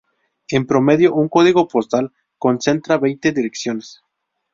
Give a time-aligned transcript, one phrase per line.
[0.49, 4.01] En promedio, un código postal concentra veinte direcciones.